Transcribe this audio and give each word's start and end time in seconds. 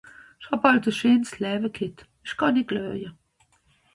Isch 0.39 0.47
ha 0.51 0.55
halt 0.63 0.87
e 0.89 0.91
scheens 0.97 1.31
Lawe 1.41 1.69
ghet, 1.77 1.99
isch 2.25 2.35
kann 2.37 2.55
net 2.55 2.67
beklage. 2.69 3.09